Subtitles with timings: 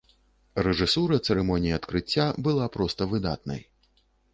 [0.67, 3.61] Рэжысура цырымоніі адкрыцця была проста выдатнай.